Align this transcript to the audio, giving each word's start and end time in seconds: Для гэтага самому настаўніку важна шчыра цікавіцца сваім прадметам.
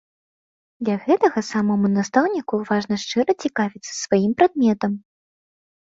Для 0.87 0.95
гэтага 1.03 1.43
самому 1.51 1.87
настаўніку 1.97 2.55
важна 2.73 2.95
шчыра 3.05 3.31
цікавіцца 3.47 3.91
сваім 4.03 4.31
прадметам. 4.37 4.91